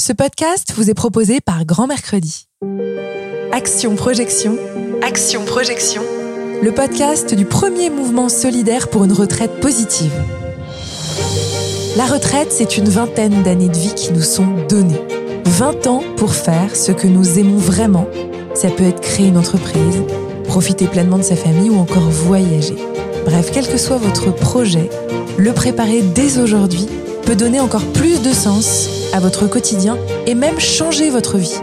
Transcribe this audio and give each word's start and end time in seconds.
Ce 0.00 0.12
podcast 0.12 0.72
vous 0.76 0.90
est 0.90 0.94
proposé 0.94 1.40
par 1.40 1.64
Grand 1.64 1.88
Mercredi. 1.88 2.46
Action 3.50 3.96
Projection. 3.96 4.56
Action 5.02 5.44
Projection. 5.44 6.02
Le 6.62 6.70
podcast 6.70 7.34
du 7.34 7.44
premier 7.44 7.90
mouvement 7.90 8.28
solidaire 8.28 8.90
pour 8.90 9.02
une 9.02 9.12
retraite 9.12 9.58
positive. 9.58 10.12
La 11.96 12.06
retraite, 12.06 12.52
c'est 12.52 12.76
une 12.76 12.88
vingtaine 12.88 13.42
d'années 13.42 13.68
de 13.68 13.76
vie 13.76 13.94
qui 13.96 14.12
nous 14.12 14.22
sont 14.22 14.46
données. 14.68 15.02
20 15.46 15.88
ans 15.88 16.04
pour 16.16 16.32
faire 16.32 16.76
ce 16.76 16.92
que 16.92 17.08
nous 17.08 17.40
aimons 17.40 17.58
vraiment. 17.58 18.06
Ça 18.54 18.70
peut 18.70 18.84
être 18.84 19.00
créer 19.00 19.26
une 19.26 19.36
entreprise, 19.36 20.04
profiter 20.44 20.86
pleinement 20.86 21.18
de 21.18 21.24
sa 21.24 21.34
famille 21.34 21.70
ou 21.70 21.76
encore 21.76 22.08
voyager. 22.08 22.76
Bref, 23.24 23.50
quel 23.52 23.66
que 23.66 23.78
soit 23.78 23.98
votre 23.98 24.32
projet, 24.32 24.90
le 25.38 25.52
préparer 25.52 26.02
dès 26.02 26.38
aujourd'hui 26.38 26.86
peut 27.28 27.36
donner 27.36 27.60
encore 27.60 27.84
plus 27.84 28.22
de 28.22 28.32
sens 28.32 28.88
à 29.12 29.20
votre 29.20 29.46
quotidien 29.46 29.98
et 30.26 30.34
même 30.34 30.58
changer 30.58 31.10
votre 31.10 31.36
vie. 31.36 31.60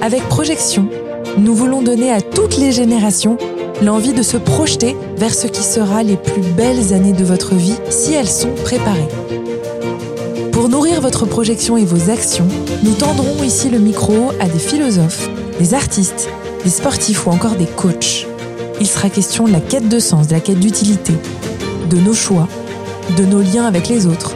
Avec 0.00 0.22
Projection, 0.30 0.88
nous 1.36 1.54
voulons 1.54 1.82
donner 1.82 2.10
à 2.10 2.22
toutes 2.22 2.56
les 2.56 2.72
générations 2.72 3.36
l'envie 3.82 4.14
de 4.14 4.22
se 4.22 4.38
projeter 4.38 4.96
vers 5.18 5.34
ce 5.34 5.46
qui 5.46 5.62
sera 5.62 6.02
les 6.02 6.16
plus 6.16 6.40
belles 6.40 6.94
années 6.94 7.12
de 7.12 7.22
votre 7.22 7.54
vie 7.54 7.74
si 7.90 8.14
elles 8.14 8.30
sont 8.30 8.54
préparées. 8.64 9.10
Pour 10.52 10.70
nourrir 10.70 11.02
votre 11.02 11.26
projection 11.26 11.76
et 11.76 11.84
vos 11.84 12.10
actions, 12.10 12.48
nous 12.82 12.94
tendrons 12.94 13.42
ici 13.42 13.68
le 13.68 13.80
micro 13.80 14.32
à 14.40 14.48
des 14.48 14.58
philosophes, 14.58 15.28
des 15.58 15.74
artistes, 15.74 16.30
des 16.64 16.70
sportifs 16.70 17.26
ou 17.26 17.30
encore 17.30 17.56
des 17.56 17.66
coachs. 17.66 18.26
Il 18.80 18.86
sera 18.86 19.10
question 19.10 19.44
de 19.44 19.52
la 19.52 19.60
quête 19.60 19.90
de 19.90 19.98
sens, 19.98 20.28
de 20.28 20.32
la 20.32 20.40
quête 20.40 20.60
d'utilité, 20.60 21.12
de 21.90 21.98
nos 21.98 22.14
choix, 22.14 22.48
de 23.18 23.26
nos 23.26 23.42
liens 23.42 23.66
avec 23.66 23.88
les 23.90 24.06
autres, 24.06 24.34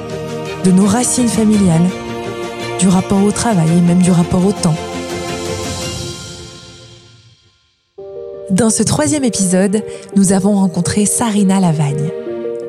de 0.65 0.71
nos 0.71 0.87
racines 0.87 1.29
familiales, 1.29 1.89
du 2.79 2.89
rapport 2.89 3.23
au 3.23 3.33
travail 3.33 3.69
et 3.79 3.80
même 3.80 4.01
du 4.01 4.11
rapport 4.11 4.47
au 4.47 4.52
temps. 4.52 4.77
Dans 8.51 8.71
ce 8.71 8.83
troisième 8.83 9.24
épisode, 9.24 9.83
nous 10.15 10.33
avons 10.33 10.55
rencontré 10.55 11.05
Sarina 11.05 11.59
Lavagne, 11.59 12.10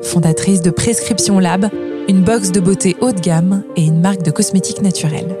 fondatrice 0.02 0.60
de 0.60 0.70
Prescription 0.70 1.38
Lab, 1.38 1.68
une 2.08 2.22
box 2.22 2.50
de 2.50 2.60
beauté 2.60 2.96
haut 3.00 3.12
de 3.12 3.20
gamme 3.20 3.62
et 3.76 3.84
une 3.84 4.00
marque 4.00 4.22
de 4.22 4.30
cosmétiques 4.30 4.82
naturels. 4.82 5.36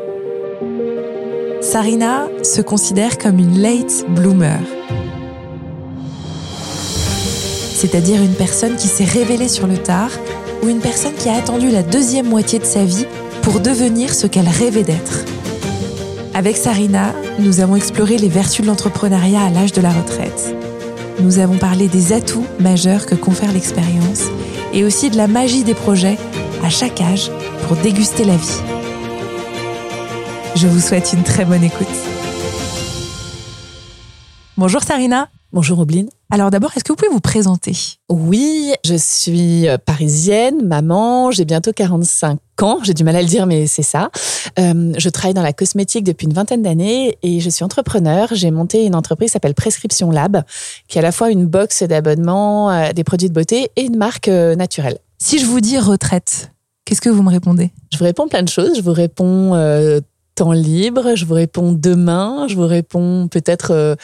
Sarina 1.60 2.28
se 2.42 2.60
considère 2.60 3.18
comme 3.18 3.38
une 3.38 3.60
late 3.60 4.04
bloomer, 4.10 4.60
c'est-à-dire 7.74 8.22
une 8.22 8.34
personne 8.34 8.76
qui 8.76 8.86
s'est 8.86 9.04
révélée 9.04 9.48
sur 9.48 9.66
le 9.66 9.76
tard 9.76 10.10
ou 10.64 10.68
une 10.68 10.80
personne 10.80 11.14
qui 11.14 11.28
a 11.28 11.36
attendu 11.36 11.70
la 11.70 11.82
deuxième 11.82 12.26
moitié 12.26 12.58
de 12.58 12.64
sa 12.64 12.84
vie 12.84 13.06
pour 13.42 13.60
devenir 13.60 14.14
ce 14.14 14.26
qu'elle 14.26 14.48
rêvait 14.48 14.82
d'être. 14.82 15.24
Avec 16.32 16.56
Sarina, 16.56 17.14
nous 17.38 17.60
avons 17.60 17.76
exploré 17.76 18.16
les 18.16 18.28
vertus 18.28 18.62
de 18.62 18.66
l'entrepreneuriat 18.66 19.42
à 19.42 19.50
l'âge 19.50 19.72
de 19.72 19.82
la 19.82 19.90
retraite. 19.90 20.54
Nous 21.20 21.38
avons 21.38 21.58
parlé 21.58 21.88
des 21.88 22.12
atouts 22.12 22.46
majeurs 22.60 23.06
que 23.06 23.14
confère 23.14 23.52
l'expérience 23.52 24.24
et 24.72 24.84
aussi 24.84 25.10
de 25.10 25.16
la 25.16 25.28
magie 25.28 25.64
des 25.64 25.74
projets 25.74 26.16
à 26.64 26.70
chaque 26.70 27.00
âge 27.00 27.30
pour 27.68 27.76
déguster 27.76 28.24
la 28.24 28.36
vie. 28.36 28.60
Je 30.56 30.66
vous 30.66 30.80
souhaite 30.80 31.12
une 31.12 31.24
très 31.24 31.44
bonne 31.44 31.62
écoute. 31.62 31.86
Bonjour 34.56 34.82
Sarina. 34.82 35.28
Bonjour 35.54 35.78
Obline. 35.78 36.08
Alors 36.32 36.50
d'abord, 36.50 36.72
est-ce 36.74 36.82
que 36.82 36.90
vous 36.90 36.96
pouvez 36.96 37.12
vous 37.12 37.20
présenter? 37.20 37.76
Oui, 38.08 38.72
je 38.84 38.96
suis 38.96 39.68
euh, 39.68 39.78
parisienne, 39.78 40.66
maman, 40.66 41.30
j'ai 41.30 41.44
bientôt 41.44 41.72
45 41.72 42.40
ans, 42.60 42.80
j'ai 42.82 42.92
du 42.92 43.04
mal 43.04 43.14
à 43.14 43.22
le 43.22 43.28
dire 43.28 43.46
mais 43.46 43.68
c'est 43.68 43.84
ça. 43.84 44.10
Euh, 44.58 44.92
je 44.98 45.08
travaille 45.10 45.32
dans 45.32 45.44
la 45.44 45.52
cosmétique 45.52 46.02
depuis 46.02 46.26
une 46.26 46.32
vingtaine 46.32 46.62
d'années 46.62 47.18
et 47.22 47.38
je 47.38 47.48
suis 47.48 47.62
entrepreneur. 47.64 48.26
J'ai 48.32 48.50
monté 48.50 48.84
une 48.84 48.96
entreprise 48.96 49.28
qui 49.28 49.34
s'appelle 49.34 49.54
Prescription 49.54 50.10
Lab, 50.10 50.42
qui 50.88 50.98
est 50.98 51.00
à 51.00 51.02
la 51.02 51.12
fois 51.12 51.30
une 51.30 51.46
box 51.46 51.84
d'abonnement 51.84 52.68
à 52.68 52.92
des 52.92 53.04
produits 53.04 53.28
de 53.28 53.34
beauté 53.34 53.70
et 53.76 53.82
une 53.82 53.96
marque 53.96 54.26
euh, 54.26 54.56
naturelle. 54.56 54.98
Si 55.18 55.38
je 55.38 55.46
vous 55.46 55.60
dis 55.60 55.78
retraite, 55.78 56.50
qu'est-ce 56.84 57.00
que 57.00 57.10
vous 57.10 57.22
me 57.22 57.30
répondez? 57.30 57.70
Je 57.92 57.98
vous 57.98 58.04
réponds 58.04 58.26
plein 58.26 58.42
de 58.42 58.48
choses. 58.48 58.72
Je 58.76 58.82
vous 58.82 58.92
réponds 58.92 59.54
euh, 59.54 60.00
temps 60.34 60.52
libre, 60.52 61.14
je 61.14 61.24
vous 61.24 61.34
réponds 61.34 61.72
demain, 61.72 62.46
je 62.48 62.56
vous 62.56 62.66
réponds 62.66 63.28
peut-être 63.28 63.70
euh, 63.70 63.94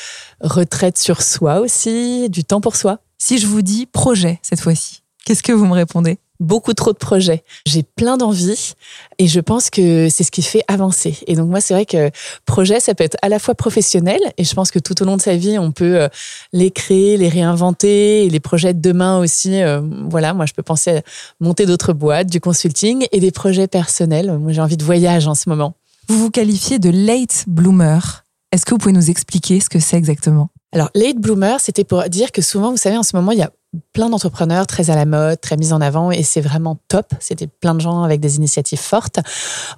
retraite 0.41 0.99
sur 0.99 1.23
soi 1.23 1.61
aussi, 1.61 2.29
du 2.31 2.45
temps 2.45 2.61
pour 2.61 2.77
soi. 2.77 2.99
Si 3.19 3.39
je 3.39 3.47
vous 3.47 3.63
dis 3.63 3.87
projet 3.87 4.39
cette 4.43 4.61
fois-ci, 4.61 5.03
qu'est-ce 5.25 5.43
que 5.43 5.53
vous 5.53 5.67
me 5.67 5.75
répondez? 5.75 6.19
Beaucoup 6.39 6.73
trop 6.73 6.95
de 6.95 6.97
projets. 6.97 7.45
J'ai 7.67 7.83
plein 7.83 8.17
d'envie 8.17 8.73
et 9.19 9.27
je 9.27 9.41
pense 9.41 9.69
que 9.69 10.09
c'est 10.09 10.25
ce 10.25 10.31
qui 10.31 10.41
fait 10.41 10.63
avancer. 10.69 11.19
Et 11.27 11.37
donc 11.37 11.51
moi, 11.51 11.61
c'est 11.61 11.75
vrai 11.75 11.85
que 11.85 12.11
projet, 12.47 12.81
ça 12.81 12.95
peut 12.95 13.05
être 13.05 13.19
à 13.21 13.29
la 13.29 13.39
fois 13.39 13.55
professionnel 13.55 14.21
et 14.39 14.45
je 14.45 14.55
pense 14.55 14.71
que 14.71 14.79
tout 14.79 15.03
au 15.03 15.05
long 15.05 15.19
de 15.19 15.21
sa 15.21 15.37
vie, 15.37 15.59
on 15.59 15.71
peut 15.71 16.01
euh, 16.01 16.09
les 16.55 16.71
créer, 16.71 17.19
les 17.19 17.29
réinventer 17.29 18.25
et 18.25 18.31
les 18.31 18.41
projets 18.41 18.73
de 18.73 18.81
demain 18.81 19.19
aussi. 19.19 19.61
euh, 19.61 19.83
voilà, 20.09 20.33
moi, 20.33 20.47
je 20.47 20.55
peux 20.55 20.63
penser 20.63 20.91
à 20.99 21.03
monter 21.41 21.67
d'autres 21.67 21.93
boîtes, 21.93 22.29
du 22.29 22.41
consulting 22.41 23.07
et 23.13 23.21
des 23.21 23.33
projets 23.33 23.69
personnels. 23.69 24.39
Moi, 24.39 24.53
j'ai 24.53 24.63
envie 24.63 24.79
de 24.79 24.85
voyage 24.85 25.29
en 25.29 25.35
ce 25.35 25.51
moment. 25.51 25.75
Vous 26.11 26.19
vous 26.19 26.31
qualifiez 26.31 26.81
de 26.81 26.91
late 26.91 27.45
bloomer. 27.47 28.25
Est-ce 28.51 28.67
que 28.67 28.73
vous 28.73 28.79
pouvez 28.79 28.93
nous 28.93 29.11
expliquer 29.11 29.61
ce 29.61 29.69
que 29.69 29.79
c'est 29.79 29.97
exactement? 29.97 30.49
Alors, 30.73 30.91
late 30.97 31.19
bloomer, 31.19 31.61
c'était 31.61 31.85
pour 31.85 32.03
dire 32.09 32.33
que 32.33 32.43
souvent, 32.43 32.73
vous 32.73 32.77
savez, 32.77 32.97
en 32.97 33.05
ce 33.05 33.15
moment, 33.15 33.31
il 33.31 33.39
y 33.39 33.43
a 33.43 33.53
plein 33.93 34.11
d'entrepreneurs 34.11 34.67
très 34.67 34.91
à 34.91 34.97
la 34.97 35.05
mode, 35.05 35.41
très 35.41 35.57
mis 35.57 35.73
en 35.73 35.81
avant, 35.81 36.11
et 36.11 36.25
c'est 36.25 36.41
vraiment 36.41 36.77
top. 36.89 37.15
C'était 37.21 37.47
plein 37.47 37.77
de 37.77 37.81
gens 37.81 38.03
avec 38.03 38.19
des 38.19 38.39
initiatives 38.39 38.81
fortes. 38.81 39.21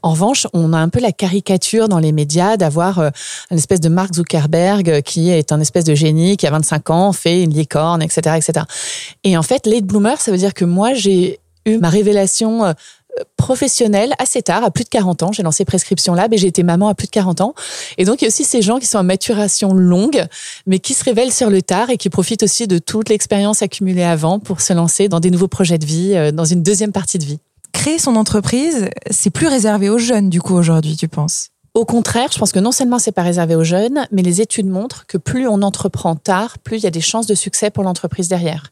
En 0.03 0.13
revanche, 0.13 0.47
on 0.55 0.73
a 0.73 0.79
un 0.79 0.89
peu 0.89 1.01
la 1.01 1.13
caricature 1.13 1.91
dans 1.91 1.99
les 1.99 2.13
médias 2.13 2.57
d'avoir 2.57 2.99
euh, 2.99 3.11
une 3.51 3.59
espèce 3.59 3.81
de 3.81 3.91
Mark 3.91 4.15
Zuckerberg 4.15 5.03
qui 5.03 5.29
est 5.29 5.53
un 5.53 5.61
espèce 5.61 5.85
de 5.85 5.95
génie 5.95 6.39
qui 6.39 6.47
a 6.47 6.51
25 6.51 6.89
ans 6.89 7.13
fait 7.13 7.43
une 7.43 7.53
licorne, 7.53 8.01
etc., 8.01 8.39
etc. 8.39 8.65
Et 9.23 9.37
en 9.37 9.43
fait, 9.43 9.67
late 9.67 9.85
bloomer, 9.85 10.19
ça 10.19 10.31
veut 10.31 10.39
dire 10.39 10.55
que 10.55 10.65
moi, 10.65 10.95
j'ai 10.95 11.41
eu 11.67 11.77
ma 11.77 11.91
révélation 11.91 12.65
euh, 12.65 12.73
professionnelle 13.37 14.15
assez 14.19 14.43
tard, 14.43 14.65
à 14.65 14.71
plus 14.71 14.85
de 14.85 14.89
40 14.89 15.23
ans. 15.23 15.33
J'ai 15.33 15.43
lancé 15.43 15.65
Prescription 15.65 16.15
Lab 16.15 16.33
et 16.33 16.39
j'ai 16.39 16.47
été 16.47 16.63
maman 16.63 16.89
à 16.89 16.95
plus 16.95 17.07
de 17.07 17.13
40 17.13 17.41
ans. 17.41 17.55
Et 17.99 18.05
donc, 18.05 18.23
il 18.23 18.25
y 18.25 18.27
a 18.27 18.29
aussi 18.29 18.45
ces 18.45 18.63
gens 18.63 18.79
qui 18.79 18.87
sont 18.87 18.99
en 18.99 19.05
maturation 19.05 19.75
longue, 19.75 20.25
mais 20.67 20.79
qui 20.79 20.95
se 20.95 21.05
révèlent 21.05 21.33
sur 21.33 21.51
le 21.51 21.63
tard 21.63 21.91
et 21.91 21.97
qui 21.97 22.11
profitent 22.11 22.43
aussi 22.43 22.67
de 22.67 22.79
toute 22.79 23.09
l'expérience 23.09 23.63
accumulée 23.63 24.05
avant 24.05 24.39
pour 24.39 24.61
se 24.61 24.73
lancer 24.73 25.09
dans 25.09 25.21
des 25.21 25.31
nouveaux 25.31 25.49
projets 25.49 25.79
de 25.79 25.87
vie, 25.87 26.15
euh, 26.15 26.33
dans 26.33 26.45
une 26.45 26.63
deuxième 26.63 26.93
partie 26.93 27.19
de 27.19 27.25
vie. 27.25 27.39
Créer 27.73 27.99
son 27.99 28.17
entreprise, 28.17 28.89
c'est 29.11 29.31
plus 29.31 29.47
réservé 29.47 29.89
aux 29.89 29.99
jeunes 29.99 30.29
du 30.29 30.41
coup 30.41 30.55
aujourd'hui, 30.55 30.97
tu 30.97 31.09
penses? 31.09 31.52
Au 31.75 31.87
contraire, 31.87 32.29
je 32.31 32.39
pense 32.39 32.53
que 32.53 32.59
non 32.59 32.71
seulement 32.71 32.99
c'est 32.99 33.13
pas 33.13 33.23
réservé 33.23 33.55
aux 33.57 33.65
jeunes, 33.65 34.07
mais 34.13 34.21
les 34.21 34.43
études 34.43 34.67
montrent 34.67 35.07
que 35.07 35.17
plus 35.17 35.49
on 35.49 35.63
entreprend 35.63 36.17
tard, 36.17 36.59
plus 36.59 36.77
il 36.77 36.83
y 36.83 36.87
a 36.87 36.91
des 36.91 37.01
chances 37.01 37.27
de 37.27 37.35
succès 37.35 37.71
pour 37.71 37.83
l'entreprise 37.83 38.29
derrière. 38.29 38.71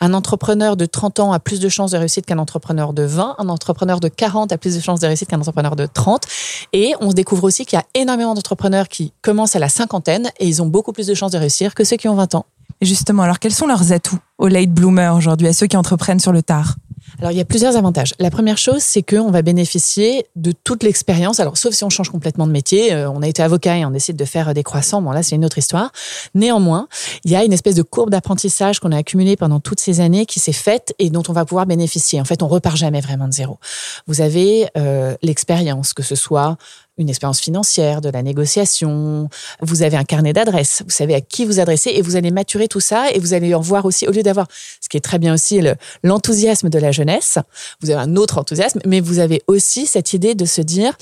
Un 0.00 0.14
entrepreneur 0.14 0.76
de 0.76 0.84
30 0.84 1.20
ans 1.20 1.32
a 1.32 1.38
plus 1.38 1.60
de 1.60 1.68
chances 1.68 1.92
de 1.92 1.96
réussite 1.96 2.26
qu'un 2.26 2.40
entrepreneur 2.40 2.92
de 2.92 3.04
20, 3.04 3.36
un 3.38 3.48
entrepreneur 3.48 4.00
de 4.00 4.08
40 4.08 4.50
a 4.50 4.58
plus 4.58 4.74
de 4.74 4.80
chances 4.80 4.98
de 4.98 5.06
réussite 5.06 5.28
qu'un 5.28 5.38
entrepreneur 5.38 5.76
de 5.76 5.86
30. 5.86 6.24
Et 6.72 6.92
on 7.00 7.10
se 7.10 7.14
découvre 7.14 7.44
aussi 7.44 7.64
qu'il 7.66 7.78
y 7.78 7.80
a 7.80 7.86
énormément 7.94 8.34
d'entrepreneurs 8.34 8.88
qui 8.88 9.12
commencent 9.22 9.54
à 9.54 9.60
la 9.60 9.68
cinquantaine 9.68 10.32
et 10.40 10.48
ils 10.48 10.60
ont 10.60 10.66
beaucoup 10.66 10.92
plus 10.92 11.06
de 11.06 11.14
chances 11.14 11.30
de 11.30 11.38
réussir 11.38 11.72
que 11.76 11.84
ceux 11.84 11.98
qui 11.98 12.08
ont 12.08 12.16
20 12.16 12.34
ans. 12.34 12.46
Justement, 12.82 13.22
alors 13.22 13.38
quels 13.38 13.54
sont 13.54 13.68
leurs 13.68 13.92
atouts 13.92 14.18
aux 14.38 14.48
late 14.48 14.70
bloomers 14.70 15.14
aujourd'hui, 15.14 15.46
à 15.46 15.52
ceux 15.52 15.68
qui 15.68 15.76
entreprennent 15.76 16.18
sur 16.18 16.32
le 16.32 16.42
tard? 16.42 16.74
Alors, 17.20 17.32
il 17.32 17.36
y 17.36 17.40
a 17.40 17.44
plusieurs 17.44 17.76
avantages. 17.76 18.14
La 18.18 18.30
première 18.30 18.56
chose, 18.56 18.80
c'est 18.80 19.02
qu'on 19.02 19.30
va 19.30 19.42
bénéficier 19.42 20.24
de 20.36 20.52
toute 20.52 20.82
l'expérience. 20.82 21.38
Alors, 21.38 21.58
sauf 21.58 21.74
si 21.74 21.84
on 21.84 21.90
change 21.90 22.08
complètement 22.08 22.46
de 22.46 22.52
métier. 22.52 22.94
Euh, 22.94 23.10
on 23.10 23.20
a 23.20 23.28
été 23.28 23.42
avocat 23.42 23.76
et 23.76 23.84
on 23.84 23.90
décide 23.90 24.16
de 24.16 24.24
faire 24.24 24.54
des 24.54 24.62
croissants. 24.62 25.02
Bon, 25.02 25.10
là, 25.10 25.22
c'est 25.22 25.36
une 25.36 25.44
autre 25.44 25.58
histoire. 25.58 25.92
Néanmoins, 26.34 26.88
il 27.24 27.30
y 27.30 27.36
a 27.36 27.44
une 27.44 27.52
espèce 27.52 27.74
de 27.74 27.82
courbe 27.82 28.08
d'apprentissage 28.08 28.80
qu'on 28.80 28.90
a 28.90 28.96
accumulée 28.96 29.36
pendant 29.36 29.60
toutes 29.60 29.80
ces 29.80 30.00
années 30.00 30.24
qui 30.24 30.40
s'est 30.40 30.54
faite 30.54 30.94
et 30.98 31.10
dont 31.10 31.22
on 31.28 31.34
va 31.34 31.44
pouvoir 31.44 31.66
bénéficier. 31.66 32.22
En 32.22 32.24
fait, 32.24 32.42
on 32.42 32.48
repart 32.48 32.78
jamais 32.78 33.02
vraiment 33.02 33.28
de 33.28 33.34
zéro. 33.34 33.58
Vous 34.06 34.22
avez 34.22 34.68
euh, 34.78 35.14
l'expérience, 35.20 35.92
que 35.92 36.02
ce 36.02 36.14
soit 36.14 36.56
une 37.00 37.08
expérience 37.08 37.40
financière, 37.40 38.00
de 38.00 38.08
la 38.10 38.22
négociation. 38.22 39.28
Vous 39.60 39.82
avez 39.82 39.96
un 39.96 40.04
carnet 40.04 40.32
d'adresses. 40.32 40.82
Vous 40.84 40.90
savez 40.90 41.14
à 41.14 41.20
qui 41.20 41.44
vous 41.44 41.58
adressez 41.60 41.90
et 41.90 42.02
vous 42.02 42.16
allez 42.16 42.30
maturer 42.30 42.68
tout 42.68 42.80
ça 42.80 43.10
et 43.10 43.18
vous 43.18 43.34
allez 43.34 43.54
en 43.54 43.60
voir 43.60 43.84
aussi, 43.86 44.06
au 44.06 44.12
lieu 44.12 44.22
d'avoir, 44.22 44.46
ce 44.80 44.88
qui 44.88 44.96
est 44.96 45.00
très 45.00 45.18
bien 45.18 45.34
aussi, 45.34 45.60
le- 45.60 45.74
l'enthousiasme 46.04 46.68
de 46.68 46.78
la 46.78 46.92
jeunesse, 46.92 47.38
vous 47.80 47.90
avez 47.90 48.00
un 48.00 48.16
autre 48.16 48.38
enthousiasme, 48.38 48.80
mais 48.86 49.00
vous 49.00 49.18
avez 49.18 49.42
aussi 49.46 49.86
cette 49.86 50.12
idée 50.12 50.34
de 50.34 50.44
se 50.44 50.60
dire, 50.60 50.96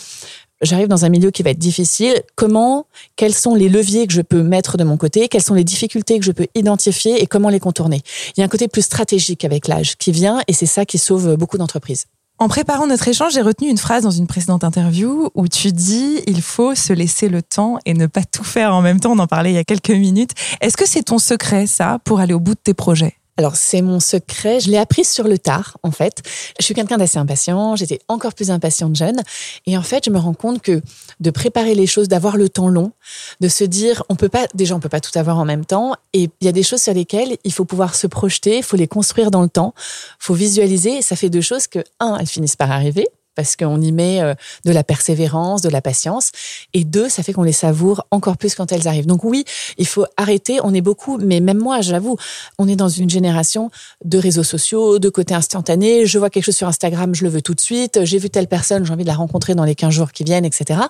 j'arrive 0.62 0.88
dans 0.88 1.04
un 1.04 1.08
milieu 1.08 1.30
qui 1.30 1.42
va 1.42 1.50
être 1.50 1.58
difficile, 1.58 2.14
comment, 2.36 2.86
quels 3.16 3.34
sont 3.34 3.54
les 3.54 3.68
leviers 3.68 4.06
que 4.06 4.12
je 4.12 4.22
peux 4.22 4.42
mettre 4.42 4.76
de 4.76 4.84
mon 4.84 4.96
côté, 4.96 5.28
quelles 5.28 5.42
sont 5.42 5.54
les 5.54 5.64
difficultés 5.64 6.18
que 6.18 6.24
je 6.24 6.32
peux 6.32 6.46
identifier 6.54 7.22
et 7.22 7.26
comment 7.26 7.48
les 7.48 7.60
contourner. 7.60 8.00
Il 8.36 8.40
y 8.40 8.42
a 8.42 8.46
un 8.46 8.48
côté 8.48 8.68
plus 8.68 8.82
stratégique 8.82 9.44
avec 9.44 9.68
l'âge 9.68 9.96
qui 9.96 10.12
vient 10.12 10.40
et 10.48 10.52
c'est 10.52 10.66
ça 10.66 10.84
qui 10.84 10.98
sauve 10.98 11.36
beaucoup 11.36 11.58
d'entreprises. 11.58 12.06
En 12.40 12.46
préparant 12.46 12.86
notre 12.86 13.08
échange, 13.08 13.32
j'ai 13.32 13.42
retenu 13.42 13.68
une 13.68 13.78
phrase 13.78 14.04
dans 14.04 14.12
une 14.12 14.28
précédente 14.28 14.62
interview 14.62 15.28
où 15.34 15.48
tu 15.48 15.72
dis 15.72 16.20
il 16.28 16.40
faut 16.40 16.76
se 16.76 16.92
laisser 16.92 17.28
le 17.28 17.42
temps 17.42 17.80
et 17.84 17.94
ne 17.94 18.06
pas 18.06 18.22
tout 18.22 18.44
faire 18.44 18.72
en 18.72 18.80
même 18.80 19.00
temps. 19.00 19.10
On 19.10 19.18
en 19.18 19.26
parlait 19.26 19.50
il 19.50 19.56
y 19.56 19.58
a 19.58 19.64
quelques 19.64 19.90
minutes. 19.90 20.30
Est-ce 20.60 20.76
que 20.76 20.86
c'est 20.86 21.02
ton 21.02 21.18
secret, 21.18 21.66
ça, 21.66 21.98
pour 22.04 22.20
aller 22.20 22.34
au 22.34 22.40
bout 22.40 22.54
de 22.54 22.60
tes 22.62 22.74
projets? 22.74 23.16
Alors 23.38 23.54
c'est 23.54 23.82
mon 23.82 24.00
secret, 24.00 24.58
je 24.58 24.68
l'ai 24.68 24.78
appris 24.78 25.04
sur 25.04 25.28
le 25.28 25.38
tard 25.38 25.78
en 25.84 25.92
fait. 25.92 26.22
Je 26.58 26.64
suis 26.64 26.74
quelqu'un 26.74 26.96
d'assez 26.96 27.18
impatient, 27.18 27.76
j'étais 27.76 28.00
encore 28.08 28.34
plus 28.34 28.50
impatiente 28.50 28.96
jeune. 28.96 29.22
Et 29.66 29.78
en 29.78 29.82
fait 29.82 30.04
je 30.06 30.10
me 30.10 30.18
rends 30.18 30.34
compte 30.34 30.60
que 30.60 30.82
de 31.20 31.30
préparer 31.30 31.76
les 31.76 31.86
choses, 31.86 32.08
d'avoir 32.08 32.36
le 32.36 32.48
temps 32.48 32.68
long, 32.68 32.90
de 33.40 33.46
se 33.46 33.62
dire 33.62 34.02
on 34.08 34.16
peut 34.16 34.28
pas 34.28 34.48
déjà 34.54 34.74
on 34.74 34.80
peut 34.80 34.88
pas 34.88 35.00
tout 35.00 35.16
avoir 35.16 35.38
en 35.38 35.44
même 35.44 35.64
temps. 35.64 35.94
Et 36.14 36.30
il 36.40 36.44
y 36.44 36.48
a 36.48 36.52
des 36.52 36.64
choses 36.64 36.82
sur 36.82 36.92
lesquelles 36.92 37.36
il 37.44 37.52
faut 37.52 37.64
pouvoir 37.64 37.94
se 37.94 38.08
projeter, 38.08 38.56
il 38.56 38.64
faut 38.64 38.76
les 38.76 38.88
construire 38.88 39.30
dans 39.30 39.42
le 39.42 39.48
temps, 39.48 39.72
faut 40.18 40.34
visualiser. 40.34 40.98
Et 40.98 41.02
ça 41.02 41.14
fait 41.14 41.30
deux 41.30 41.40
choses 41.40 41.68
que 41.68 41.78
un 42.00 42.16
elles 42.18 42.26
finissent 42.26 42.56
par 42.56 42.72
arriver 42.72 43.06
parce 43.38 43.54
qu'on 43.54 43.80
y 43.80 43.92
met 43.92 44.20
euh, 44.20 44.34
de 44.64 44.72
la 44.72 44.82
persévérance, 44.82 45.62
de 45.62 45.68
la 45.68 45.80
patience. 45.80 46.32
Et 46.74 46.82
deux, 46.82 47.08
ça 47.08 47.22
fait 47.22 47.32
qu'on 47.32 47.44
les 47.44 47.52
savoure 47.52 48.04
encore 48.10 48.36
plus 48.36 48.56
quand 48.56 48.72
elles 48.72 48.88
arrivent. 48.88 49.06
Donc 49.06 49.22
oui, 49.22 49.44
il 49.78 49.86
faut 49.86 50.06
arrêter. 50.16 50.58
On 50.64 50.74
est 50.74 50.80
beaucoup, 50.80 51.18
mais 51.18 51.38
même 51.38 51.58
moi, 51.58 51.80
j'avoue, 51.80 52.16
on 52.58 52.66
est 52.66 52.74
dans 52.74 52.88
une 52.88 53.08
génération 53.08 53.70
de 54.04 54.18
réseaux 54.18 54.42
sociaux, 54.42 54.98
de 54.98 55.08
côté 55.08 55.34
instantané. 55.34 56.04
Je 56.04 56.18
vois 56.18 56.30
quelque 56.30 56.46
chose 56.46 56.56
sur 56.56 56.66
Instagram, 56.66 57.14
je 57.14 57.22
le 57.22 57.30
veux 57.30 57.40
tout 57.40 57.54
de 57.54 57.60
suite. 57.60 58.04
J'ai 58.04 58.18
vu 58.18 58.28
telle 58.28 58.48
personne, 58.48 58.84
j'ai 58.84 58.92
envie 58.92 59.04
de 59.04 59.08
la 59.08 59.14
rencontrer 59.14 59.54
dans 59.54 59.62
les 59.62 59.76
15 59.76 59.94
jours 59.94 60.10
qui 60.10 60.24
viennent, 60.24 60.44
etc. 60.44 60.80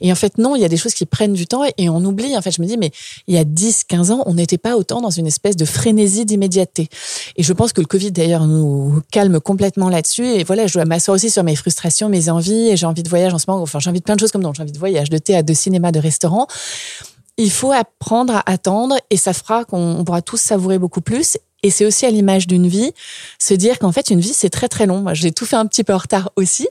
Et 0.00 0.10
en 0.10 0.16
fait, 0.16 0.38
non, 0.38 0.56
il 0.56 0.62
y 0.62 0.64
a 0.64 0.68
des 0.68 0.76
choses 0.76 0.94
qui 0.94 1.06
prennent 1.06 1.34
du 1.34 1.46
temps 1.46 1.62
et 1.78 1.88
on 1.88 2.04
oublie. 2.04 2.36
En 2.36 2.42
fait, 2.42 2.50
je 2.50 2.60
me 2.60 2.66
dis, 2.66 2.78
mais 2.78 2.90
il 3.28 3.36
y 3.36 3.38
a 3.38 3.44
10, 3.44 3.84
15 3.84 4.10
ans, 4.10 4.24
on 4.26 4.34
n'était 4.34 4.58
pas 4.58 4.76
autant 4.76 5.00
dans 5.00 5.10
une 5.10 5.28
espèce 5.28 5.54
de 5.54 5.64
frénésie 5.64 6.24
d'immédiateté. 6.24 6.88
Et 7.36 7.44
je 7.44 7.52
pense 7.52 7.72
que 7.72 7.80
le 7.80 7.86
Covid, 7.86 8.10
d'ailleurs, 8.10 8.48
nous 8.48 9.02
calme 9.12 9.38
complètement 9.38 9.88
là-dessus. 9.88 10.26
Et 10.26 10.42
voilà, 10.42 10.66
je 10.66 10.72
dois 10.72 10.84
m'asseoir 10.84 11.14
aussi 11.14 11.30
sur 11.30 11.44
mes 11.44 11.54
frustrations 11.54 11.91
mes 12.08 12.28
envies, 12.28 12.68
et 12.68 12.76
j'ai 12.76 12.86
envie 12.86 13.02
de 13.02 13.08
voyage 13.08 13.34
en 13.34 13.38
ce 13.38 13.44
moment, 13.48 13.62
enfin 13.62 13.78
j'ai 13.78 13.90
envie 13.90 14.00
de 14.00 14.04
plein 14.04 14.14
de 14.14 14.20
choses 14.20 14.32
comme 14.32 14.42
donc 14.42 14.54
j'ai 14.54 14.62
envie 14.62 14.72
de 14.72 14.78
voyage, 14.78 15.10
de 15.10 15.18
théâtre, 15.18 15.46
de 15.46 15.54
cinéma, 15.54 15.92
de 15.92 15.98
restaurant. 15.98 16.46
Il 17.38 17.50
faut 17.50 17.72
apprendre 17.72 18.36
à 18.36 18.50
attendre 18.50 18.96
et 19.10 19.16
ça 19.16 19.32
fera 19.32 19.64
qu'on 19.64 20.02
pourra 20.04 20.22
tous 20.22 20.40
savourer 20.40 20.78
beaucoup 20.78 21.00
plus. 21.00 21.38
Et 21.64 21.70
c'est 21.70 21.86
aussi 21.86 22.06
à 22.06 22.10
l'image 22.10 22.48
d'une 22.48 22.66
vie, 22.66 22.92
se 23.38 23.54
dire 23.54 23.78
qu'en 23.78 23.92
fait, 23.92 24.10
une 24.10 24.18
vie, 24.18 24.32
c'est 24.34 24.50
très 24.50 24.68
très 24.68 24.84
long. 24.84 25.00
Moi, 25.00 25.14
j'ai 25.14 25.30
tout 25.30 25.46
fait 25.46 25.54
un 25.54 25.66
petit 25.66 25.84
peu 25.84 25.94
en 25.94 25.98
retard 25.98 26.32
aussi, 26.34 26.66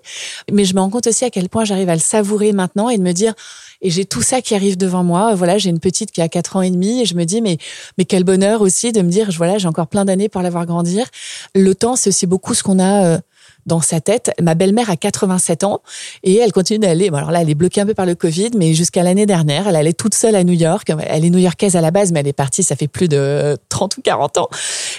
mais 0.52 0.66
je 0.66 0.76
me 0.76 0.82
rends 0.82 0.90
compte 0.90 1.08
aussi 1.08 1.24
à 1.24 1.30
quel 1.30 1.48
point 1.48 1.64
j'arrive 1.64 1.88
à 1.88 1.96
le 1.96 2.02
savourer 2.02 2.52
maintenant 2.52 2.90
et 2.90 2.98
de 2.98 3.02
me 3.02 3.14
dire, 3.14 3.34
et 3.82 3.90
j'ai 3.90 4.04
tout 4.04 4.22
ça 4.22 4.42
qui 4.42 4.54
arrive 4.54 4.76
devant 4.78 5.04
moi. 5.04 5.34
Voilà, 5.34 5.58
j'ai 5.58 5.70
une 5.70 5.80
petite 5.80 6.12
qui 6.12 6.22
a 6.22 6.28
4 6.28 6.58
ans 6.58 6.62
et 6.62 6.70
demi 6.70 7.02
et 7.02 7.06
je 7.06 7.16
me 7.16 7.24
dis, 7.24 7.42
mais, 7.42 7.58
mais 7.98 8.04
quel 8.04 8.26
bonheur 8.26 8.62
aussi 8.62 8.92
de 8.92 9.02
me 9.02 9.10
dire, 9.10 9.30
voilà, 9.38 9.58
j'ai 9.58 9.68
encore 9.68 9.88
plein 9.88 10.04
d'années 10.04 10.28
pour 10.28 10.42
la 10.42 10.50
voir 10.50 10.66
grandir. 10.66 11.08
Le 11.56 11.74
temps, 11.74 11.96
c'est 11.96 12.10
aussi 12.10 12.28
beaucoup 12.28 12.54
ce 12.54 12.62
qu'on 12.62 12.80
a 12.80 13.06
euh, 13.06 13.18
dans 13.66 13.82
sa 13.82 14.02
tête. 14.02 14.32
Ma 14.42 14.56
belle-mère 14.56 14.90
a 14.90 14.96
87 14.96 15.64
ans 15.64 15.82
et 16.24 16.38
elle 16.38 16.52
continue 16.52 16.80
d'aller. 16.80 17.10
Bon, 17.10 17.18
alors 17.18 17.32
là, 17.32 17.42
elle 17.42 17.50
est 17.50 17.56
bloquée 17.56 17.82
un 17.82 17.86
peu 17.86 17.94
par 17.94 18.06
le 18.06 18.16
Covid, 18.16 18.52
mais 18.56 18.74
jusqu'à 18.74 19.04
l'année 19.04 19.26
dernière, 19.26 19.68
elle 19.68 19.76
allait 19.76 19.94
toute 19.94 20.16
seule 20.16 20.36
à 20.36 20.44
New 20.44 20.54
York. 20.54 20.92
Elle 21.08 21.26
est 21.26 21.30
new-yorkaise 21.30 21.76
à 21.76 21.82
la 21.82 21.92
base, 21.92 22.12
mais 22.12 22.22
elle 22.22 22.28
est 22.28 22.34
partie, 22.34 22.64
ça 22.64 22.76
fait 22.76 22.88
plus 22.88 23.08
de 23.08 23.58
30 23.70 23.98
ou 23.98 24.02
40 24.02 24.38
ans. 24.38 24.50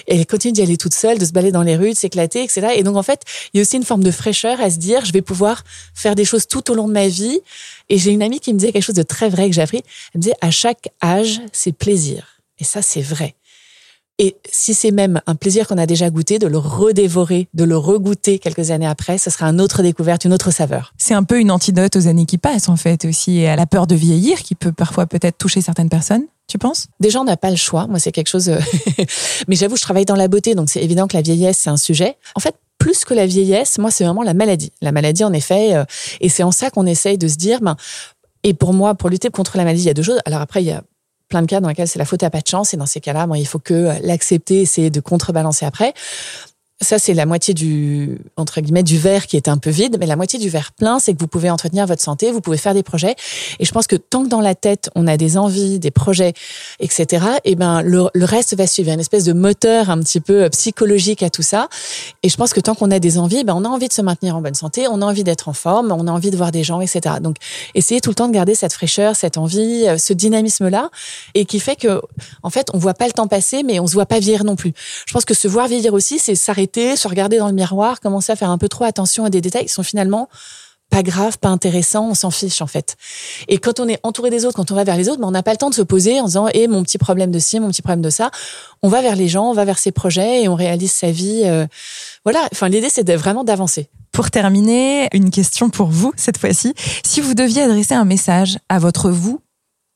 Et 0.07 0.15
elle 0.15 0.25
continue 0.25 0.53
d'y 0.53 0.61
aller 0.61 0.77
toute 0.77 0.93
seule, 0.93 1.17
de 1.17 1.25
se 1.25 1.31
balader 1.31 1.51
dans 1.51 1.63
les 1.63 1.75
rues, 1.75 1.91
de 1.91 1.97
s'éclater, 1.97 2.43
etc. 2.43 2.67
Et 2.75 2.83
donc, 2.83 2.97
en 2.97 3.03
fait, 3.03 3.21
il 3.53 3.57
y 3.57 3.59
a 3.59 3.61
aussi 3.61 3.77
une 3.77 3.83
forme 3.83 4.03
de 4.03 4.11
fraîcheur 4.11 4.61
à 4.61 4.69
se 4.69 4.77
dire, 4.77 5.05
je 5.05 5.11
vais 5.11 5.21
pouvoir 5.21 5.63
faire 5.93 6.15
des 6.15 6.25
choses 6.25 6.47
tout 6.47 6.71
au 6.71 6.75
long 6.75 6.87
de 6.87 6.93
ma 6.93 7.07
vie. 7.07 7.39
Et 7.89 7.97
j'ai 7.97 8.11
une 8.11 8.23
amie 8.23 8.39
qui 8.39 8.53
me 8.53 8.59
disait 8.59 8.71
quelque 8.71 8.83
chose 8.83 8.95
de 8.95 9.03
très 9.03 9.29
vrai 9.29 9.49
que 9.49 9.55
j'ai 9.55 9.61
appris. 9.61 9.83
Elle 10.13 10.19
me 10.19 10.21
disait, 10.21 10.35
à 10.41 10.51
chaque 10.51 10.89
âge, 11.03 11.41
c'est 11.51 11.73
plaisir. 11.73 12.39
Et 12.59 12.63
ça, 12.63 12.81
c'est 12.81 13.01
vrai. 13.01 13.35
Et 14.19 14.35
si 14.49 14.75
c'est 14.75 14.91
même 14.91 15.21
un 15.25 15.33
plaisir 15.33 15.67
qu'on 15.67 15.77
a 15.77 15.87
déjà 15.87 16.09
goûté, 16.11 16.37
de 16.37 16.45
le 16.45 16.59
redévorer, 16.59 17.47
de 17.53 17.63
le 17.63 17.75
regoûter 17.75 18.37
quelques 18.37 18.69
années 18.69 18.87
après, 18.87 19.17
ce 19.17 19.31
sera 19.31 19.47
une 19.47 19.59
autre 19.59 19.81
découverte, 19.81 20.25
une 20.25 20.33
autre 20.33 20.51
saveur. 20.51 20.93
C'est 20.97 21.15
un 21.15 21.23
peu 21.23 21.39
une 21.39 21.49
antidote 21.49 21.95
aux 21.95 22.07
années 22.07 22.27
qui 22.27 22.37
passent, 22.37 22.69
en 22.69 22.75
fait, 22.75 23.05
aussi, 23.05 23.39
et 23.39 23.49
à 23.49 23.55
la 23.55 23.65
peur 23.65 23.87
de 23.87 23.95
vieillir 23.95 24.43
qui 24.43 24.53
peut 24.53 24.71
parfois 24.71 25.07
peut-être 25.07 25.39
toucher 25.39 25.61
certaines 25.61 25.89
personnes. 25.89 26.25
Tu 26.47 26.59
penses? 26.59 26.87
Déjà, 26.99 27.21
on 27.21 27.23
n'a 27.23 27.37
pas 27.37 27.49
le 27.49 27.55
choix. 27.55 27.87
Moi, 27.87 27.97
c'est 27.97 28.11
quelque 28.11 28.27
chose. 28.27 28.49
Euh, 28.49 28.59
mais 29.47 29.55
j'avoue, 29.55 29.77
je 29.77 29.81
travaille 29.81 30.05
dans 30.05 30.15
la 30.15 30.27
beauté, 30.27 30.53
donc 30.53 30.69
c'est 30.69 30.83
évident 30.83 31.07
que 31.07 31.17
la 31.17 31.23
vieillesse, 31.23 31.57
c'est 31.57 31.71
un 31.71 31.77
sujet. 31.77 32.17
En 32.35 32.39
fait, 32.39 32.55
plus 32.77 33.05
que 33.05 33.15
la 33.15 33.25
vieillesse, 33.25 33.79
moi, 33.79 33.89
c'est 33.89 34.03
vraiment 34.03 34.23
la 34.23 34.35
maladie. 34.35 34.71
La 34.81 34.91
maladie, 34.91 35.23
en 35.23 35.33
effet, 35.33 35.73
euh, 35.73 35.85
et 36.21 36.29
c'est 36.29 36.43
en 36.43 36.51
ça 36.51 36.69
qu'on 36.69 36.85
essaye 36.85 37.17
de 37.17 37.27
se 37.27 37.37
dire, 37.37 37.61
ben, 37.61 37.77
et 38.43 38.53
pour 38.53 38.73
moi, 38.73 38.93
pour 38.93 39.09
lutter 39.09 39.29
contre 39.29 39.57
la 39.57 39.63
maladie, 39.63 39.83
il 39.83 39.87
y 39.87 39.89
a 39.89 39.93
deux 39.95 40.03
choses. 40.03 40.19
Alors 40.25 40.41
après, 40.41 40.61
il 40.61 40.67
y 40.67 40.71
a 40.71 40.83
plein 41.33 41.41
de 41.41 41.47
cas 41.47 41.59
dans 41.61 41.69
lesquels 41.69 41.87
c'est 41.87 41.97
la 41.97 42.05
faute 42.05 42.21
à 42.21 42.29
pas 42.29 42.41
de 42.41 42.47
chance 42.47 42.75
et 42.75 42.77
dans 42.77 42.85
ces 42.85 43.01
cas-là, 43.01 43.27
il 43.35 43.47
faut 43.47 43.57
que 43.57 43.89
l'accepter, 44.03 44.61
essayer 44.61 44.91
de 44.91 44.99
contrebalancer 44.99 45.65
après. 45.65 45.95
Ça, 46.83 46.99
c'est 46.99 47.13
la 47.13 47.25
moitié 47.25 47.53
du, 47.53 48.19
entre 48.35 48.59
guillemets, 48.59 48.83
du 48.83 48.97
verre 48.97 49.25
qui 49.25 49.37
est 49.37 49.47
un 49.47 49.57
peu 49.57 49.69
vide, 49.69 49.97
mais 49.99 50.05
la 50.05 50.17
moitié 50.17 50.37
du 50.37 50.49
verre 50.49 50.73
plein, 50.73 50.99
c'est 50.99 51.13
que 51.13 51.19
vous 51.19 51.27
pouvez 51.27 51.49
entretenir 51.49 51.87
votre 51.87 52.01
santé, 52.01 52.31
vous 52.31 52.41
pouvez 52.41 52.57
faire 52.57 52.73
des 52.73 52.83
projets. 52.83 53.15
Et 53.59 53.65
je 53.65 53.71
pense 53.71 53.87
que 53.87 53.95
tant 53.95 54.23
que 54.23 54.29
dans 54.29 54.41
la 54.41 54.53
tête, 54.53 54.89
on 54.95 55.07
a 55.07 55.15
des 55.15 55.37
envies, 55.37 55.79
des 55.79 55.91
projets, 55.91 56.33
etc., 56.79 57.25
et 57.45 57.51
eh 57.51 57.55
ben, 57.55 57.81
le, 57.81 58.09
reste 58.15 58.55
va 58.55 58.67
suivre. 58.67 58.87
Il 58.87 58.89
y 58.89 58.91
a 58.91 58.93
une 58.95 58.99
espèce 58.99 59.23
de 59.23 59.33
moteur 59.33 59.89
un 59.89 59.99
petit 59.99 60.19
peu 60.19 60.43
euh, 60.43 60.49
psychologique 60.49 61.23
à 61.23 61.29
tout 61.29 61.41
ça. 61.41 61.69
Et 62.21 62.29
je 62.29 62.35
pense 62.35 62.53
que 62.53 62.59
tant 62.59 62.75
qu'on 62.75 62.91
a 62.91 62.99
des 62.99 63.17
envies, 63.17 63.43
ben, 63.43 63.53
on 63.55 63.63
a 63.63 63.69
envie 63.69 63.87
de 63.87 63.93
se 63.93 64.01
maintenir 64.01 64.35
en 64.35 64.41
bonne 64.41 64.53
santé, 64.53 64.87
on 64.87 65.01
a 65.01 65.05
envie 65.05 65.23
d'être 65.23 65.49
en 65.49 65.53
forme, 65.53 65.91
on 65.91 66.07
a 66.07 66.11
envie 66.11 66.31
de 66.31 66.37
voir 66.37 66.51
des 66.51 66.63
gens, 66.63 66.81
etc. 66.81 67.15
Donc, 67.21 67.37
essayez 67.75 68.01
tout 68.01 68.09
le 68.09 68.15
temps 68.15 68.27
de 68.27 68.33
garder 68.33 68.55
cette 68.55 68.73
fraîcheur, 68.73 69.15
cette 69.15 69.37
envie, 69.37 69.87
euh, 69.87 69.97
ce 69.97 70.13
dynamisme-là, 70.13 70.89
et 71.33 71.45
qui 71.45 71.59
fait 71.59 71.75
que, 71.75 72.01
en 72.41 72.49
fait, 72.49 72.67
on 72.73 72.77
voit 72.77 72.93
pas 72.93 73.07
le 73.07 73.13
temps 73.13 73.27
passer, 73.27 73.63
mais 73.63 73.79
on 73.79 73.87
se 73.87 73.93
voit 73.93 74.05
pas 74.05 74.19
vieillir 74.19 74.43
non 74.43 74.55
plus. 74.55 74.73
Je 75.05 75.13
pense 75.13 75.25
que 75.25 75.33
se 75.33 75.47
voir 75.47 75.67
vieillir 75.67 75.93
aussi, 75.93 76.19
c'est 76.19 76.35
s'arrêter 76.35 76.72
se 76.73 77.07
regarder 77.07 77.37
dans 77.37 77.47
le 77.47 77.53
miroir, 77.53 77.99
commencer 77.99 78.31
à 78.31 78.35
faire 78.35 78.49
un 78.49 78.57
peu 78.57 78.69
trop 78.69 78.83
attention 78.83 79.25
à 79.25 79.29
des 79.29 79.41
détails 79.41 79.65
qui 79.65 79.73
sont 79.73 79.83
finalement 79.83 80.29
pas 80.89 81.01
graves, 81.01 81.39
pas 81.39 81.49
intéressants, 81.49 82.09
on 82.09 82.13
s'en 82.13 82.29
fiche 82.29 82.61
en 82.61 82.67
fait. 82.67 82.97
Et 83.47 83.57
quand 83.57 83.79
on 83.79 83.87
est 83.87 83.99
entouré 84.03 84.29
des 84.29 84.45
autres, 84.45 84.55
quand 84.55 84.69
on 84.69 84.75
va 84.75 84.83
vers 84.83 84.95
les 84.95 85.09
autres, 85.09 85.19
ben, 85.19 85.27
on 85.27 85.31
n'a 85.31 85.41
pas 85.41 85.51
le 85.51 85.57
temps 85.57 85.71
de 85.71 85.75
se 85.75 85.81
poser 85.81 86.19
en 86.19 86.25
disant 86.25 86.47
"Eh 86.53 86.67
mon 86.67 86.83
petit 86.83 86.99
problème 86.99 87.31
de 87.31 87.39
ci, 87.39 87.59
mon 87.59 87.69
petit 87.69 87.81
problème 87.81 88.01
de 88.03 88.11
ça." 88.11 88.29
On 88.83 88.89
va 88.89 89.01
vers 89.01 89.15
les 89.15 89.27
gens, 89.27 89.49
on 89.49 89.53
va 89.53 89.65
vers 89.65 89.79
ses 89.79 89.91
projets 89.91 90.43
et 90.43 90.47
on 90.47 90.55
réalise 90.55 90.91
sa 90.91 91.09
vie. 91.09 91.41
Euh, 91.45 91.65
voilà. 92.25 92.47
Enfin, 92.51 92.69
l'idée 92.69 92.89
c'est 92.91 93.09
vraiment 93.15 93.43
d'avancer. 93.43 93.89
Pour 94.11 94.29
terminer, 94.29 95.09
une 95.13 95.31
question 95.31 95.71
pour 95.71 95.87
vous 95.87 96.13
cette 96.15 96.37
fois-ci. 96.37 96.75
Si 97.03 97.21
vous 97.21 97.33
deviez 97.33 97.63
adresser 97.63 97.95
un 97.95 98.05
message 98.05 98.59
à 98.69 98.77
votre 98.77 99.09
vous 99.09 99.41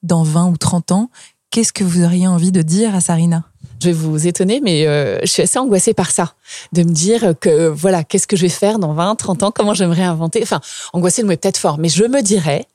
dans 0.01 0.23
20 0.23 0.47
ou 0.47 0.57
30 0.57 0.91
ans, 0.93 1.09
qu'est-ce 1.51 1.73
que 1.73 1.83
vous 1.83 2.03
auriez 2.03 2.27
envie 2.27 2.51
de 2.51 2.63
dire 2.63 2.95
à 2.95 3.01
Sarina? 3.01 3.43
Je 3.81 3.87
vais 3.87 3.93
vous 3.93 4.27
étonner, 4.27 4.59
mais 4.61 4.87
euh, 4.87 5.19
je 5.21 5.27
suis 5.27 5.43
assez 5.43 5.59
angoissée 5.59 5.93
par 5.93 6.11
ça, 6.11 6.33
de 6.73 6.83
me 6.83 6.91
dire 6.91 7.33
que 7.39 7.67
voilà, 7.67 8.03
qu'est-ce 8.03 8.27
que 8.27 8.35
je 8.35 8.43
vais 8.43 8.49
faire 8.49 8.79
dans 8.79 8.93
20, 8.93 9.15
30 9.15 9.43
ans, 9.43 9.51
comment 9.51 9.73
j'aimerais 9.73 10.03
inventer? 10.03 10.39
Enfin, 10.41 10.61
angoissée 10.93 11.21
le 11.21 11.27
mot 11.27 11.33
est 11.33 11.37
peut-être 11.37 11.57
fort, 11.57 11.77
mais 11.77 11.89
je 11.89 12.03
me 12.03 12.21
dirais, 12.21 12.65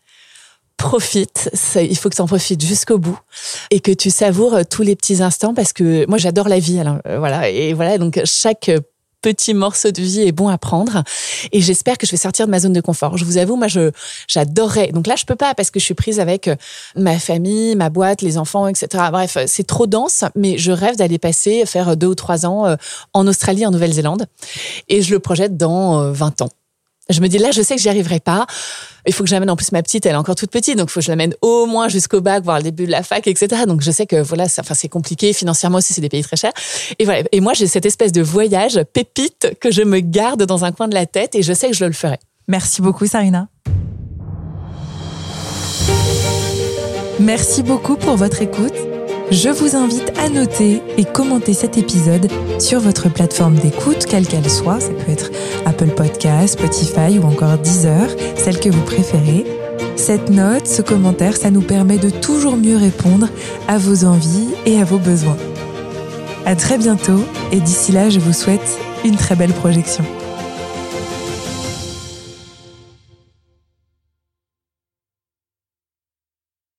profite, 0.76 1.50
il 1.76 1.96
faut 1.96 2.08
que 2.08 2.16
tu 2.16 2.22
en 2.22 2.26
profites 2.26 2.64
jusqu'au 2.64 2.98
bout 2.98 3.18
et 3.70 3.80
que 3.80 3.92
tu 3.92 4.10
savoures 4.10 4.66
tous 4.68 4.82
les 4.82 4.96
petits 4.96 5.22
instants 5.22 5.54
parce 5.54 5.72
que 5.72 6.06
moi 6.08 6.18
j'adore 6.18 6.48
la 6.48 6.58
vie. 6.58 6.80
Alors, 6.80 6.98
euh, 7.06 7.18
voilà, 7.18 7.48
et 7.48 7.72
voilà, 7.72 7.98
donc 7.98 8.20
chaque 8.24 8.70
petit 9.22 9.54
morceau 9.54 9.90
de 9.92 10.02
vie 10.02 10.22
est 10.22 10.32
bon 10.32 10.48
à 10.48 10.58
prendre. 10.58 11.04
Et 11.52 11.60
j'espère 11.60 11.96
que 11.96 12.06
je 12.06 12.10
vais 12.10 12.16
sortir 12.16 12.46
de 12.46 12.50
ma 12.50 12.58
zone 12.58 12.72
de 12.72 12.80
confort. 12.80 13.16
Je 13.16 13.24
vous 13.24 13.38
avoue, 13.38 13.56
moi, 13.56 13.68
je 13.68 13.90
j'adorerais. 14.28 14.88
Donc 14.88 15.06
là, 15.06 15.14
je 15.16 15.24
peux 15.24 15.36
pas 15.36 15.54
parce 15.54 15.70
que 15.70 15.80
je 15.80 15.84
suis 15.84 15.94
prise 15.94 16.20
avec 16.20 16.48
euh, 16.48 16.56
ma 16.96 17.18
famille, 17.18 17.76
ma 17.76 17.88
boîte, 17.88 18.20
les 18.20 18.36
enfants, 18.36 18.66
etc. 18.68 19.04
Bref, 19.10 19.38
c'est 19.46 19.66
trop 19.66 19.86
dense. 19.86 20.24
Mais 20.34 20.58
je 20.58 20.72
rêve 20.72 20.96
d'aller 20.96 21.18
passer, 21.18 21.64
faire 21.66 21.96
deux 21.96 22.08
ou 22.08 22.14
trois 22.14 22.44
ans 22.44 22.66
euh, 22.66 22.76
en 23.14 23.26
Australie, 23.26 23.64
en 23.64 23.70
Nouvelle-Zélande. 23.70 24.26
Et 24.88 25.02
je 25.02 25.12
le 25.12 25.20
projette 25.20 25.56
dans 25.56 26.10
20 26.12 26.40
euh, 26.40 26.44
ans. 26.44 26.50
Je 27.12 27.20
me 27.20 27.28
dis 27.28 27.38
là, 27.38 27.50
je 27.50 27.62
sais 27.62 27.76
que 27.76 27.80
j'y 27.80 27.88
arriverai 27.88 28.20
pas. 28.20 28.46
Il 29.06 29.12
faut 29.12 29.24
que 29.24 29.30
j'amène 29.30 29.50
en 29.50 29.56
plus 29.56 29.72
ma 29.72 29.82
petite, 29.82 30.06
elle 30.06 30.12
est 30.12 30.16
encore 30.16 30.36
toute 30.36 30.50
petite, 30.50 30.76
donc 30.78 30.88
il 30.88 30.92
faut 30.92 31.00
que 31.00 31.06
je 31.06 31.10
l'amène 31.10 31.34
au 31.42 31.66
moins 31.66 31.88
jusqu'au 31.88 32.20
bac, 32.20 32.44
voir 32.44 32.58
le 32.58 32.62
début 32.62 32.86
de 32.86 32.90
la 32.90 33.02
fac, 33.02 33.26
etc. 33.26 33.62
Donc 33.66 33.80
je 33.82 33.90
sais 33.90 34.06
que 34.06 34.16
voilà, 34.16 34.44
enfin 34.44 34.74
c'est 34.74 34.88
compliqué 34.88 35.32
financièrement 35.32 35.78
aussi, 35.78 35.92
c'est 35.92 36.00
des 36.00 36.08
pays 36.08 36.22
très 36.22 36.36
chers. 36.36 36.52
Et 36.98 37.04
voilà. 37.04 37.22
Et 37.32 37.40
moi 37.40 37.52
j'ai 37.52 37.66
cette 37.66 37.86
espèce 37.86 38.12
de 38.12 38.22
voyage 38.22 38.80
pépite 38.92 39.54
que 39.60 39.70
je 39.70 39.82
me 39.82 40.00
garde 40.00 40.44
dans 40.44 40.64
un 40.64 40.72
coin 40.72 40.88
de 40.88 40.94
la 40.94 41.06
tête 41.06 41.34
et 41.34 41.42
je 41.42 41.52
sais 41.52 41.68
que 41.68 41.76
je 41.76 41.84
le 41.84 41.92
ferai. 41.92 42.18
Merci 42.48 42.82
beaucoup, 42.82 43.06
Sarina. 43.06 43.48
Merci 47.18 47.62
beaucoup 47.62 47.96
pour 47.96 48.16
votre 48.16 48.42
écoute 48.42 48.91
je 49.32 49.48
vous 49.48 49.76
invite 49.76 50.12
à 50.18 50.28
noter 50.28 50.82
et 50.98 51.04
commenter 51.06 51.54
cet 51.54 51.78
épisode 51.78 52.30
sur 52.58 52.80
votre 52.80 53.08
plateforme 53.08 53.54
d'écoute, 53.54 54.04
quelle 54.04 54.26
qu'elle 54.26 54.48
soit. 54.50 54.78
Ça 54.78 54.90
peut 54.90 55.10
être 55.10 55.30
Apple 55.64 55.88
Podcast, 55.88 56.58
Spotify 56.58 57.18
ou 57.18 57.24
encore 57.24 57.56
Deezer, 57.56 58.08
celle 58.36 58.60
que 58.60 58.68
vous 58.68 58.82
préférez. 58.82 59.46
Cette 59.96 60.28
note, 60.28 60.66
ce 60.66 60.82
commentaire, 60.82 61.36
ça 61.36 61.50
nous 61.50 61.62
permet 61.62 61.96
de 61.96 62.10
toujours 62.10 62.58
mieux 62.58 62.76
répondre 62.76 63.28
à 63.68 63.78
vos 63.78 64.04
envies 64.04 64.48
et 64.66 64.78
à 64.78 64.84
vos 64.84 64.98
besoins. 64.98 65.38
À 66.44 66.54
très 66.54 66.76
bientôt 66.76 67.24
et 67.52 67.60
d'ici 67.60 67.90
là, 67.90 68.10
je 68.10 68.20
vous 68.20 68.34
souhaite 68.34 68.78
une 69.02 69.16
très 69.16 69.34
belle 69.34 69.54
projection. 69.54 70.04